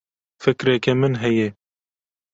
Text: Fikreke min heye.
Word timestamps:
Fikreke 0.43 0.95
min 0.95 1.15
heye. 1.25 1.47